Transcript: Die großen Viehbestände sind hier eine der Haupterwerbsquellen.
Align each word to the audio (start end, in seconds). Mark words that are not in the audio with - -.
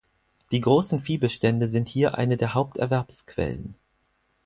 Die 0.51 0.61
großen 0.61 0.99
Viehbestände 0.99 1.67
sind 1.67 1.87
hier 1.87 2.15
eine 2.17 2.35
der 2.35 2.55
Haupterwerbsquellen. 2.55 3.75